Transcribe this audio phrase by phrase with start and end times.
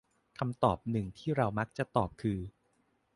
[0.39, 2.39] คำตอบหนึ่งที่เรามักจะตอบคือ